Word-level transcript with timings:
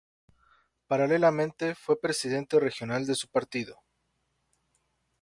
Paralelamente 0.87 1.75
fue 1.75 2.01
presidente 2.01 2.59
regional 2.59 3.05
de 3.05 3.13
su 3.13 3.27
partido. 3.27 3.83